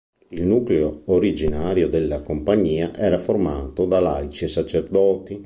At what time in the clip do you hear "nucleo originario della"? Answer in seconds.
0.45-2.23